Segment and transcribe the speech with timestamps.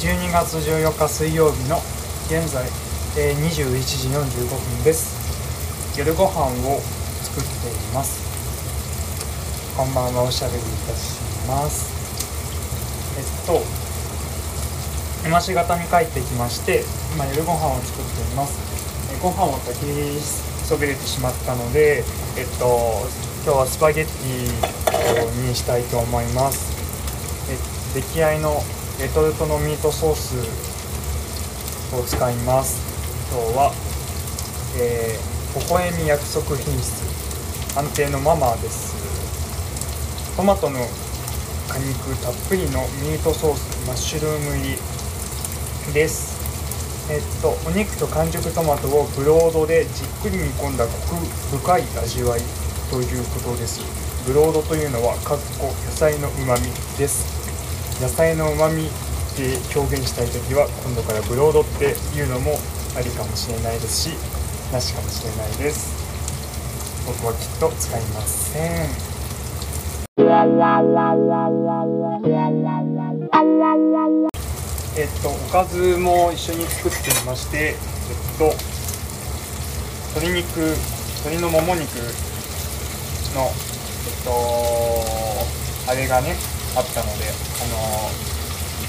[0.00, 1.76] 12月14日水曜日の
[2.24, 2.64] 現在、
[3.18, 5.12] えー、21時45分です。
[5.98, 6.80] 夜ご飯を
[7.20, 8.24] 作っています。
[9.76, 11.92] こんばんはおしゃべりいたします。
[13.18, 13.60] えっと
[15.28, 16.82] 今しがたに帰ってきまして
[17.14, 18.56] 今夜ご飯を作っています。
[19.12, 19.84] えご飯を炊き
[20.64, 22.04] そびれてしまったので
[22.38, 23.04] えっと
[23.44, 26.72] 今日はスパゲッティにしたいと思います。
[27.52, 28.62] え出来合いの
[29.00, 30.36] レトルトのミートソース
[31.96, 32.76] を使います。
[33.32, 33.72] 今日は、
[34.76, 37.00] えー、微笑み約束品質。
[37.78, 38.92] 安定のママです。
[40.36, 40.80] トマトの
[41.72, 44.76] 果肉たっぷりのミートソースマッシュルーム入
[45.88, 47.08] りです。
[47.10, 51.24] えっとお肉と完熟トマトをブロードでじっくり煮込んだコク
[51.56, 52.42] 深い味わい
[52.90, 53.80] ということです。
[54.26, 57.39] ブロードというのはかっこ野菜のうまみです。
[58.00, 58.84] 野菜のうまみ
[59.36, 62.56] で表現したい時は今度からブロードっていうのも
[62.96, 64.16] ありかもしれないですし
[64.72, 66.00] なしかもしれないです。
[67.06, 68.88] 僕はきっと使いません。
[74.96, 77.76] えっとおかずも一緒に作っていましてえっ
[78.38, 78.52] と
[80.20, 80.74] 鶏肉
[81.24, 81.96] 鶏のもも肉
[83.34, 84.30] のえっと
[85.90, 86.34] あれがね
[86.76, 88.10] あったので、あの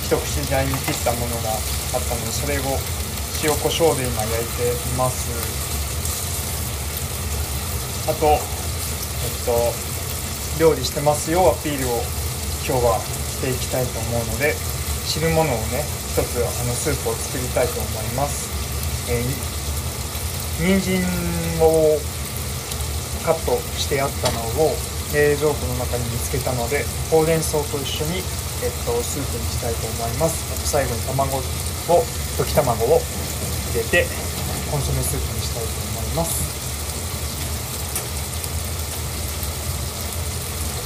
[0.03, 2.77] 一口大に切ったものがあったのでそれを
[3.43, 5.71] 塩コショウで今焼いています。
[8.09, 8.39] あとえっ
[9.45, 9.91] と
[10.59, 12.01] 料理してますよアピールを
[12.65, 14.53] 今日はしていきたいと思うので
[15.05, 18.49] 汁物をね一つあのスープを作りたいと思います、
[19.09, 21.01] えー、人参
[21.61, 21.97] を
[23.23, 24.73] カットしてあったのを
[25.13, 28.23] 冷蔵庫の中に見つけたのでほうれん草と一緒に、
[28.63, 30.47] えっと、スープにしたいと思います。
[30.53, 31.41] あと最後に卵を
[32.39, 33.01] 溶き卵を
[33.71, 34.07] 入れて
[34.71, 35.69] コンソメスープにしたいと
[35.99, 36.41] 思います。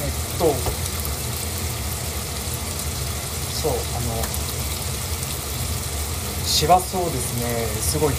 [0.01, 0.45] えっと
[3.53, 4.21] そうあの
[6.45, 7.65] 師走をですね。
[7.81, 8.13] すごい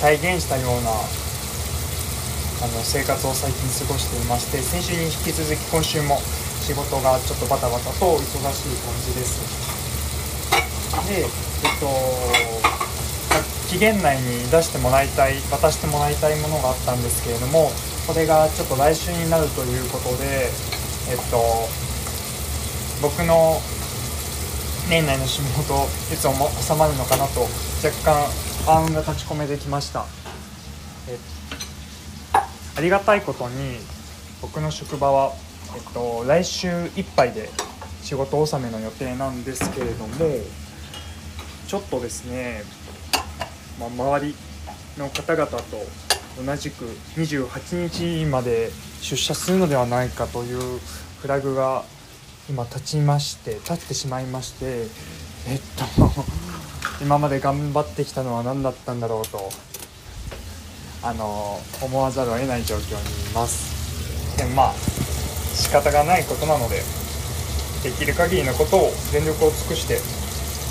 [0.00, 0.90] 体現したような
[2.62, 6.22] あの生活を最近過ごしていまして先週に引き続き今週も
[6.62, 9.42] 仕事がちょっとバタバタと忙しい感じです。
[11.08, 11.26] でえっ
[11.80, 11.90] と
[13.68, 17.72] 期限内に出してもらいたい渡してもらいたいものがあったんですけれども
[18.06, 20.50] これがちょっと来週になるということで
[21.10, 21.42] えっと
[23.02, 23.60] 僕の
[24.88, 27.40] 年内の仕事いつも収まるのかなと
[27.82, 28.22] 若干
[28.68, 30.06] 暗雲が立ち込めてきました。
[31.08, 31.41] えっと
[32.76, 33.76] ありがたいことに
[34.40, 35.32] 僕の職場は、
[35.76, 37.50] えっと、来週いっぱいで
[38.02, 40.14] 仕事納めの予定なんですけれども
[41.68, 42.62] ちょっとですね、
[43.78, 44.34] まあ、周り
[44.98, 45.62] の方々と
[46.44, 46.84] 同じく
[47.16, 50.80] 28日まで出社するのではないかという
[51.20, 51.84] フラグが
[52.48, 54.86] 今立ちまして立ってしまいまして
[55.48, 56.10] えっと
[57.00, 59.50] 今まで頑張ってきたのは何だったんだろうと
[61.04, 64.36] あの思わざるを得ない状況にいます。
[64.36, 64.74] でもまあ
[65.54, 66.82] 仕方がないことなので
[67.82, 69.98] できる限りのことを全力を尽くして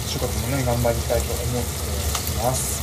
[0.07, 2.81] 仕事もね頑張りたいと思っています。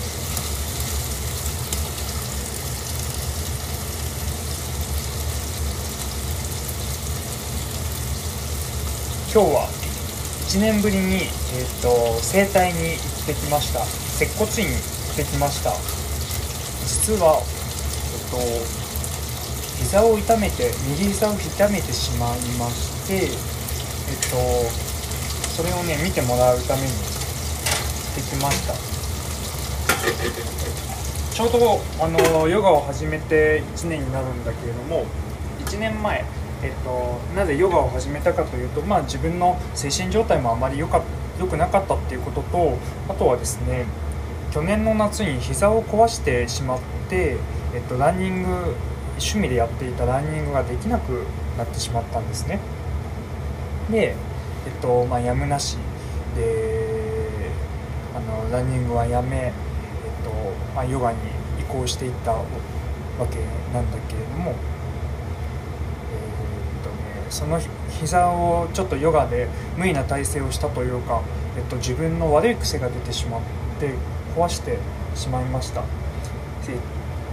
[9.31, 9.69] 今日は
[10.48, 13.84] 1年ぶりに、えーと、整体に行ってきました。
[13.84, 14.81] 接骨院に行
[15.12, 16.07] ってきました。
[16.88, 18.38] 実は、えっと、
[19.84, 23.31] 膝を痛めて右膝を痛めてしまいまして、えっ
[24.32, 24.37] と、
[25.54, 28.75] それをね見てもらうためにできました。
[31.34, 35.06] ちょうどあのヨガを始めて1年になるんだけれども
[35.64, 36.25] 1年前
[36.62, 41.02] えっと、なぜヨガを始めたかというと、まあ、自分の精神状態もあまり良か
[41.38, 42.76] 良くなかったっていうことと
[43.08, 43.87] あとはですね
[44.52, 46.78] 去年の夏に膝を壊してしまっ
[47.08, 47.36] て、
[47.74, 48.74] えっと、ランニング
[49.18, 51.24] 趣味でやっていたランニングができなく
[51.58, 52.60] なってしまったんですね。
[53.90, 54.14] で、
[54.66, 55.76] えっとまあ、やむなし
[56.36, 57.50] で
[58.14, 59.52] あのランニングはやめ、えっ
[60.24, 60.30] と
[60.74, 61.18] まあ、ヨガに
[61.60, 62.44] 移行していったわ
[63.30, 63.38] け
[63.74, 64.56] なんだけれども、えっ
[66.82, 67.60] とね、その
[68.00, 71.22] 膝をちょっとヨガで無理な体勢をしたというか、
[71.56, 73.40] えっと、自分の悪い癖が出てしまっ
[73.80, 73.90] て
[74.38, 74.79] 壊して
[75.14, 75.82] しまいました。
[76.69, 76.76] えっ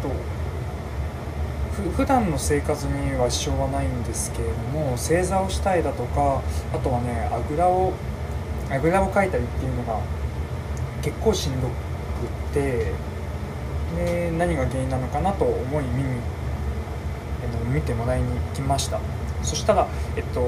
[0.01, 0.09] と
[1.97, 6.41] 普段の生活には支障はないんですけれども正座をしたいだとか
[6.73, 7.91] あとはねあぐらを
[8.71, 9.99] あぐらをかいたりっていうのが
[11.01, 11.73] 結構しんどくっ
[12.53, 12.93] て
[13.97, 16.21] で何が原因なのかなと思い見に
[17.73, 18.99] 見てもらいに行きました。
[19.43, 20.41] そしたら、えっと、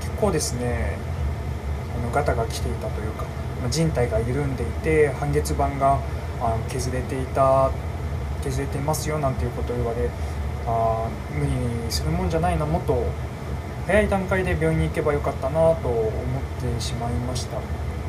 [0.00, 0.96] 結構ですね
[1.98, 3.24] あのガタが来ていたというか
[3.70, 6.00] 人体が緩んでいて半月板が
[6.40, 7.70] あの削れていた
[8.42, 10.10] 削れていますよなんていうことを言われ
[10.66, 13.04] あ無理にするもんじゃないなもっと
[13.86, 17.58] 早い段階で病院に行けばよかったなと思ってしまいました、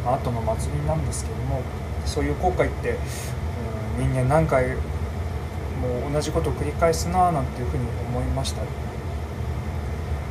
[0.06, 1.62] あ、後の祭りなんですけども
[2.06, 2.98] そういう後悔って、
[4.00, 8.62] うん、人間何回も同じことを繰り返すななんていうふうに思いました。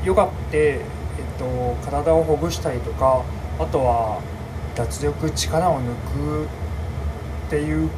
[0.05, 3.23] ヨガって、えっと、体をほぐしたりとか
[3.59, 4.21] あとは
[4.75, 6.49] 脱力力を抜くっ
[7.51, 7.91] ていう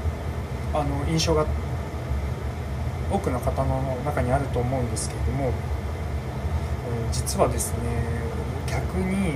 [0.74, 1.46] あの印象が
[3.10, 5.52] 多くの方の中にあると思うんですけれども
[7.12, 7.78] 実はですね
[8.66, 9.34] 逆に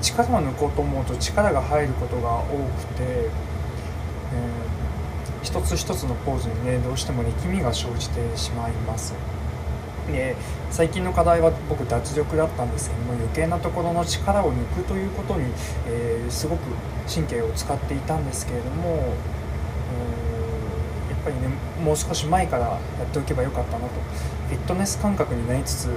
[0.00, 2.42] 力を抜こうと思うと力が入ることが多
[2.78, 9.39] くて、えー、一つ一つのポーズにねどうしても力みが生じてしまいます。
[10.12, 10.36] で
[10.70, 15.52] 最近の課題は僕脱力だったんですけども余計なところの力を抜くということに、
[15.86, 16.60] えー、すごく
[17.12, 18.96] 神経を使っていたんですけれども、
[21.10, 21.48] やっぱりね
[21.84, 23.90] もう少し前からやっておけばよかったなと。
[24.48, 25.90] フィットネス感覚になりつつ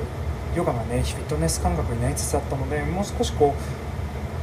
[0.56, 3.56] ヨガがねフィットネス感覚になりつつあったのでもう少しこ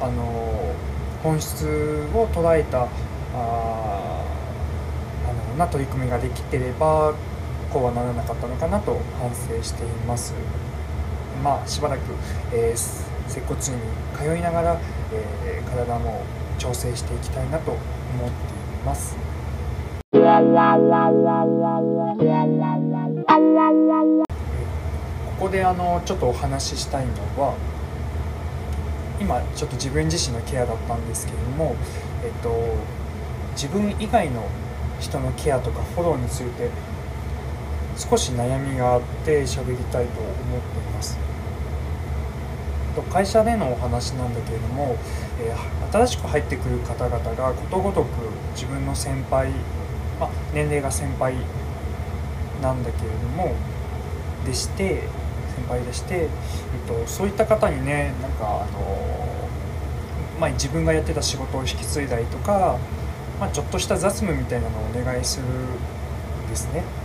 [0.00, 0.74] うあの
[1.22, 2.88] 本質を捉えたあ
[3.34, 7.14] あのな取り組みができてれば
[7.72, 10.34] こうはならなかったのかなと反省しています
[11.42, 12.02] まあしばらく、
[12.52, 12.76] えー、
[13.28, 13.80] 接骨院に
[14.16, 14.80] 通いながら、
[15.12, 16.22] えー、体も
[16.58, 17.90] 調整していきたいなと思って
[18.24, 18.30] い
[18.84, 19.16] ます。
[25.38, 27.54] ここであのちょっとお話ししたいのは
[29.20, 31.76] 今ちょっと自分自身のケアだったんですけれども、
[32.24, 32.50] えっと、
[33.52, 34.46] 自分以外の
[34.98, 36.68] 人のケアとかフォローについて
[38.00, 41.18] 少し悩みがあって喋りたいと思っています
[43.12, 44.96] 会社でのお話なんだけれども、
[45.38, 48.08] えー、新しく入ってくる方々がことごとく
[48.54, 49.50] 自分の先輩、
[50.18, 51.34] まあ、年齢が先輩
[52.62, 53.54] なんだけれども
[54.46, 55.02] でして
[55.54, 56.28] 先輩でして、えっ
[56.88, 59.48] と、そういった方にねなんかあの、
[60.40, 62.78] まあ、自分がやってた仕事を引き継いだりとか、
[63.38, 66.99] まあ、ちょっとした雑務みたいなのをお願いするんですね。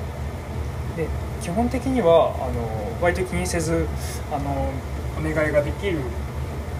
[0.95, 1.07] で
[1.41, 3.87] 基本的にはあの割と気にせず
[4.31, 4.71] あの
[5.19, 5.99] お願いができる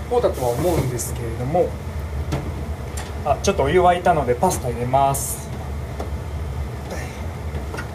[0.10, 1.68] 方だとは思うんですけれども
[3.26, 5.50] あちょっとお湯沸いたのでパスタ入れます。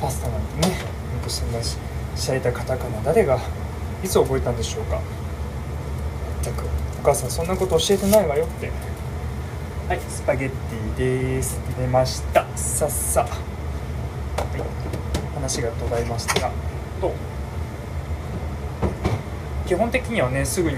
[0.01, 0.75] パスタなんてね
[1.21, 1.77] 僕そんなし
[2.17, 3.03] しゃれたカタカナ。
[3.03, 3.39] 誰が
[4.03, 5.01] いつ覚えたんでしょうか。
[6.43, 6.65] 全く。
[7.01, 8.71] お母さんそんなこと教えてないわよって。
[9.89, 11.61] はいスパゲッティです。
[11.77, 12.47] 入れました。
[12.57, 13.31] さっさ、はい。
[15.41, 16.41] 話が途絶えました。
[16.41, 16.51] が
[17.01, 17.13] と。
[19.67, 20.77] 基本的にはねすぐに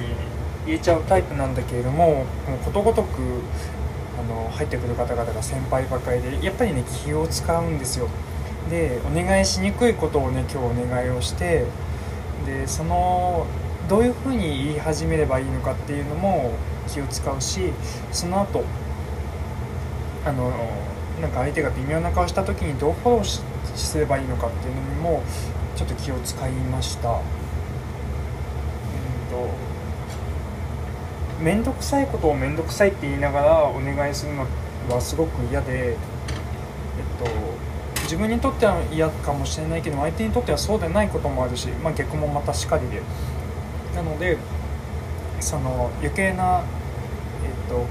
[0.66, 2.24] 言えちゃうタイプなんだけれどもも
[2.64, 3.40] ことごとく
[4.20, 8.08] あの入ってくる方々が先輩ばかりでやっぱりね気を使うんですよ。
[8.70, 11.66] でお願いしにくいことをね今日お願いをして
[12.46, 13.46] でその
[13.88, 16.52] どういうふうに言い始めればいいのかっていうのも
[16.88, 17.72] 気を使うし
[18.12, 18.64] その後
[20.24, 20.52] あの
[21.20, 23.24] なんか相手が微妙な顔した時にどうフォロー
[23.76, 25.22] すればいいのかっていうのにも
[25.76, 27.10] ちょっと気を使いました。
[27.10, 27.16] うん
[29.30, 29.72] と
[31.42, 34.46] 面倒くさいことを面倒くさいって言いながらお願いするの
[34.88, 35.96] はすごく嫌で、えっ
[37.18, 43.02] と、自分にとっては嫌かもしれないけど相手にとってはそうでないこともあるし、まあ、逆もまたしかりで
[43.96, 44.38] なので
[45.40, 46.62] その余計な、
[47.44, 47.86] えっと、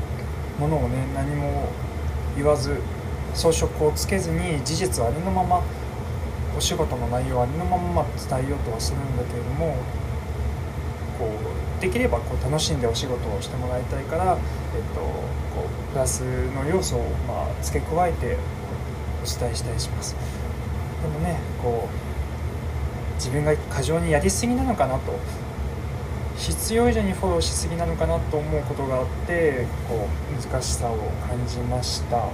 [0.57, 1.67] ものをね何も
[2.37, 2.77] 言わず
[3.33, 5.61] 装飾をつけずに事実ありのまま
[6.57, 9.75] お仕事の内容ありのまま伝えようとはするんだけれども
[11.17, 14.37] こうできればこう楽しんでお仕事をしてもらいたいから、
[14.75, 16.21] えっと、こうプラス
[16.51, 18.37] の要素をまあ付け加えて
[19.23, 20.15] お伝えしたりします。
[21.01, 25.13] でもねこう自分が過剰にやりすぎなのかなと
[26.37, 30.97] 必要以上にフォローしすぎなのかなと思うことがあってこう難しさを
[31.27, 32.29] 感じました。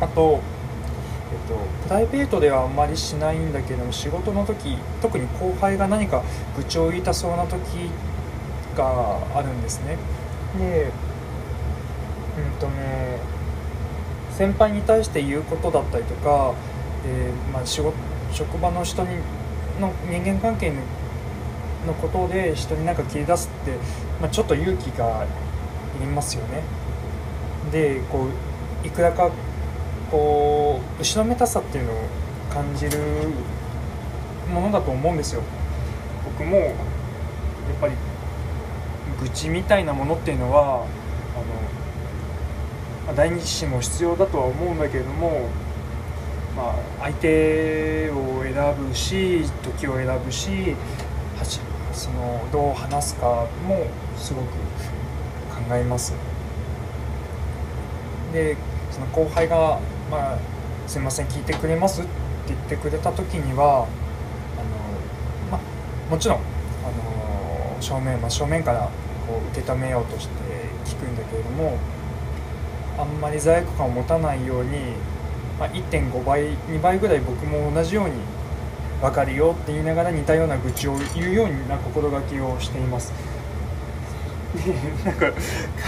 [0.00, 0.40] あと、
[1.32, 6.22] えっと、プライベートではあんまりしないんだけども仕事の時特に後輩が何か
[6.56, 7.90] 愚痴を言いたそうな時
[8.76, 9.96] があるんですね。
[10.58, 10.90] で
[12.36, 13.18] うんとね
[14.32, 16.54] 先輩に対して言うことだったりとか、
[17.06, 17.94] えー、まあ、仕事
[18.32, 19.16] 職場の人に
[19.80, 20.72] の人間関係
[21.86, 23.72] のことで人に何か切り出すって、
[24.20, 25.24] まあ、ちょっと勇気が
[25.96, 26.62] いりますよね。
[27.70, 29.30] でこういくらか
[30.14, 31.96] こう後ろめたさっていうのを
[32.48, 32.98] 感じる
[34.48, 35.42] ものだと思うんですよ。
[36.24, 36.74] 僕もやっ
[37.80, 37.94] ぱり
[39.20, 40.86] 愚痴みたいなものっていうのは
[43.08, 45.48] あの第二子も必要だとは思うんだけれども、
[46.56, 48.54] まあ、相手を選
[48.88, 50.76] ぶし時を選ぶし
[51.92, 54.46] そのどう話すかもすごく
[55.68, 56.14] 考えます。
[58.32, 58.56] で
[58.92, 59.80] その後輩が
[60.10, 60.38] 「まあ、
[60.86, 62.10] すいません聞いてくれます?」って
[62.48, 63.86] 言ってくれた時にはあの、
[65.50, 68.88] まあ、もちろんあの正面、まあ、正面から
[69.26, 70.32] こう受け止めようとして
[70.84, 71.78] 聞くんだけれども
[72.98, 74.70] あんまり罪悪感を持たないように、
[75.58, 78.12] まあ、1.5倍2倍ぐらい僕も同じように
[79.00, 83.12] 分かるよって言いながら似たような愚痴を言うような心がけをしています
[85.04, 85.30] なんか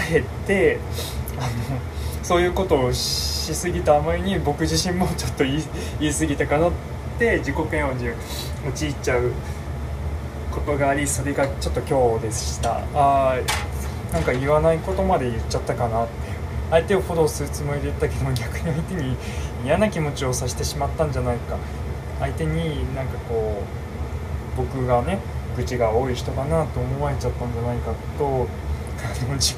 [0.09, 0.79] 帰って
[1.39, 1.79] あの
[2.27, 5.63] そういうことをしすぎたあまりに僕自身もちょっと言い
[6.01, 6.71] 言い過ぎたかなっ
[7.17, 8.09] て自己嫌悪に
[8.67, 9.31] 陥っちゃう
[10.51, 12.83] ことがありそれがちょっと今日でした。
[12.93, 13.37] あ
[14.11, 16.13] なんか言わないことまで言っちゃったかなって。
[16.69, 19.15] 相手をフォローするつもりで言ったけど逆に相手に
[19.63, 21.57] 嫌な気持ちをさせてしまったんじゃないか。
[22.19, 23.63] 相手になんかこ
[24.53, 25.19] う僕がね
[25.55, 28.49] 愚痴が多い人だなと思われちゃったんじゃないかと
[29.39, 29.57] 自己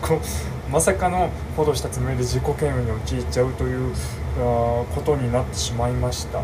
[0.72, 3.92] まさかのフォローしたつもりで自己嫌悪に陥っちゃうという
[4.38, 6.42] あことになってしまいました、う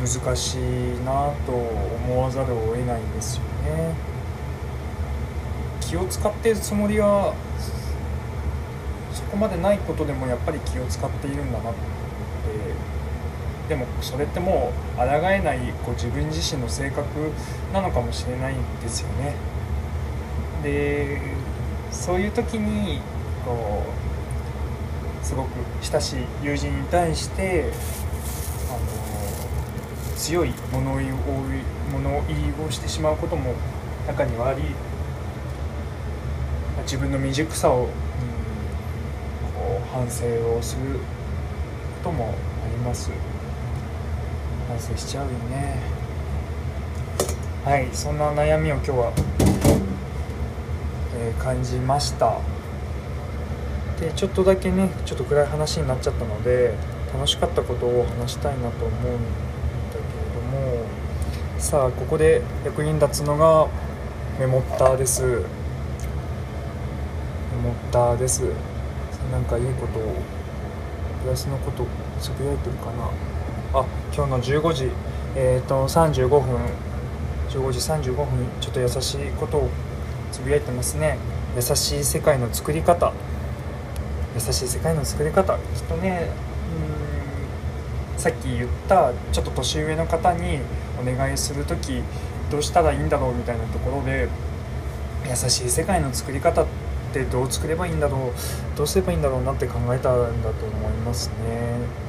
[0.00, 0.58] 難しい
[1.04, 3.94] なと思わざるを得ないんですよね。
[5.82, 7.34] 気を使っているつもりは
[9.12, 11.70] そこまでないことでもやっぱり気を使っているんだな。
[11.70, 11.80] って
[13.68, 17.04] でもそれってもう抗えないこう自分自身の性格
[17.72, 19.34] なのかもしれないんですよね。
[20.62, 21.20] で
[21.92, 23.00] そういう時に
[23.44, 23.82] こ
[25.22, 25.48] うすごく
[25.82, 27.70] 親しい友人に対して
[28.68, 28.78] あの
[30.16, 31.10] 強い物言い
[31.92, 33.54] 物言いをしてしまうことも
[34.06, 34.62] 中にはあり
[36.82, 37.92] 自分の未熟さをうん、こ
[39.84, 40.24] う反省
[40.56, 40.98] をする
[42.02, 42.34] ことも
[42.64, 43.10] あります。
[44.68, 45.80] 反省しちゃうよね。
[47.64, 49.12] はいそんな悩みを今日は、
[51.18, 52.38] えー、感じました。
[54.00, 56.74] でちょっとだけねちょっと暗い話になっちゃったので
[57.12, 59.12] 楽しかったことを話したいなと思うんだけれ
[60.34, 60.40] ど
[60.76, 60.86] も
[61.58, 63.68] さあここで役に立つのが
[64.38, 65.22] メモッターです。
[65.22, 65.28] メ
[67.64, 68.42] モッターです。
[69.32, 70.14] なんかいいことを
[71.24, 71.84] プラスのこと
[72.20, 73.10] つぶやいてるかな。
[74.14, 74.90] 今日の15時
[75.36, 76.40] えっ、ー、と35分
[77.48, 78.26] 15時35分
[78.60, 79.70] ちょっと優しいことを
[80.32, 81.18] つぶやいてますね。
[81.56, 83.12] 優しい世界の作り方。
[84.34, 85.54] 優しい世界の作り方。
[85.54, 86.30] きっとね
[88.12, 90.60] うんさっき言ったちょっと年上の方に
[91.00, 92.02] お願いする時
[92.50, 94.28] どうしたらいいんだろうみたいなところで
[95.28, 96.66] 優しい世界の作り方っ
[97.12, 98.32] てどう作ればいいんだろ
[98.74, 102.07] うどうすればいいんだろうなって考えたんだと思いますね。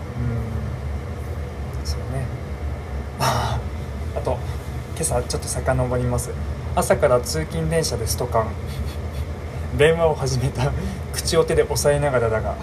[2.09, 2.25] ね。
[3.19, 3.59] あ
[4.23, 4.37] と
[4.95, 6.31] 今朝ちょっと遡ります。
[6.75, 8.47] 朝から通勤電車でストカン。
[9.77, 10.71] 電話を始めた。
[11.13, 12.55] 口を手で押さえながらだが。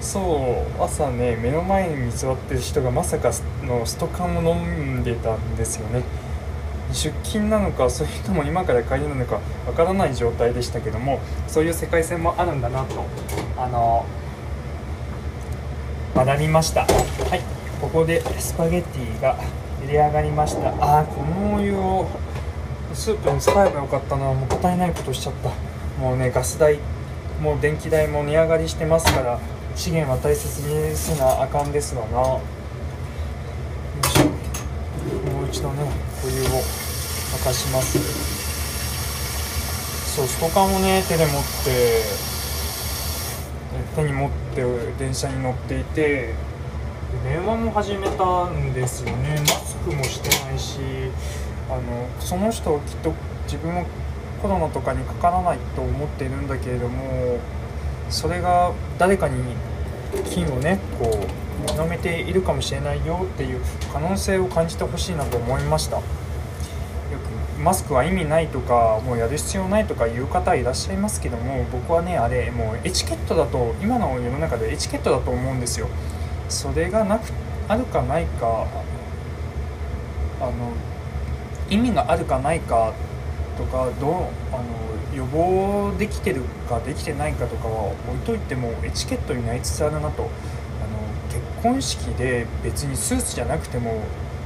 [0.00, 3.30] そう朝ね目の前に座ってる人がまさか
[3.66, 6.02] のストカンを飲んでたんですよね。
[6.92, 13.04] 出勤なのかそれとも今から帰りなのかわからない状態でしたけどもそういう世界線もあるんだなと
[13.56, 14.04] あの
[16.14, 16.82] 学びました。
[16.82, 16.86] は
[17.36, 17.53] い。
[17.84, 19.38] ここでスパゲッティが
[19.82, 20.70] 茹で上がりました。
[20.82, 22.08] ああこのお湯を
[22.94, 24.32] スープに使えばよかったな。
[24.32, 25.50] もったいないことしちゃった。
[26.00, 26.78] もうねガス代
[27.42, 29.38] もう電気代も値上がりしてますから
[29.76, 32.18] 資源は大切にせなあかんですわな。
[32.20, 32.40] よ
[34.02, 34.24] いしょ。
[35.30, 35.82] もう一度ね
[36.24, 36.46] お湯を
[37.36, 37.98] 沸かします。
[40.16, 42.02] そうストカンをね手で持って
[43.94, 44.64] 手に持って
[44.98, 46.32] 電車に乗っていて
[47.22, 50.78] 電話も始めたんですよねマスクもしてないし
[51.70, 53.12] あのその人はきっと
[53.44, 53.86] 自分も
[54.42, 57.38] コロナとかにかからないと思っているんだけれども
[58.10, 59.54] それが誰かに
[60.30, 61.26] 菌をねこ
[61.66, 63.60] う広めているかもしれないよっていう
[63.92, 66.02] 可能性を感じてほしいなと思いましたよ
[67.56, 67.60] く。
[67.60, 75.88] マスクは意味ないとかもうやる必要ないとかいう方いらっしゃいますけども僕はねあれもうエチケットだと今の世の中でエチケットだと思うんですよ
[76.54, 77.32] それがなく
[77.68, 78.66] あるかないか
[80.40, 80.72] あの
[81.68, 82.92] 意味があるかないか
[83.56, 84.12] とかどう
[84.52, 84.64] あの
[85.14, 90.22] 予防できてるかできてないかとかは置いといてもエチケットになりつつあるなと。
[90.22, 90.28] あの
[91.30, 94.02] 結婚式で別にスーツじゃなくても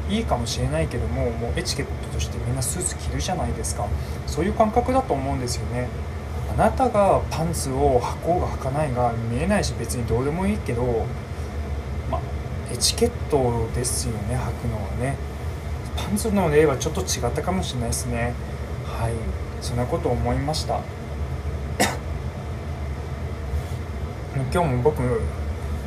[0.08, 3.86] いいかもしれないけどももうエチケットとしてみんなスーツ着るじゃないですか。
[4.26, 5.88] そういう感覚だと思うんですよね。
[6.52, 11.06] あなたがパンツを履こうが履かないが見えないし別にどうでもいいけど
[12.78, 15.16] チケットですよね履くのはね。
[15.96, 18.34] パンツの例はちょっと違ったかもしれないですね。
[18.84, 19.12] はい。
[19.60, 20.80] そんなこと思いました。
[24.52, 25.00] 今日も僕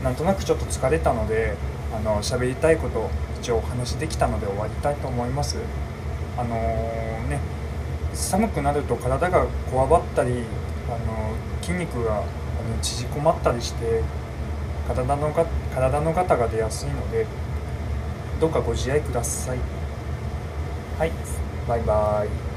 [0.03, 1.55] なんとなくちょっと疲れたので
[1.95, 5.57] あの喋りたいこと一応お話できたので終わりたいと思います。
[6.37, 7.39] あのー、ね
[8.13, 10.43] 寒くなると体がこわばったり
[10.89, 10.97] あの
[11.61, 12.25] 筋肉があの
[12.81, 14.01] 縮こまったりして
[14.87, 17.25] 体のが体の方が出やすいので
[18.39, 19.57] どうかご自愛ください。
[20.97, 21.11] はい
[21.67, 22.50] バイバイ。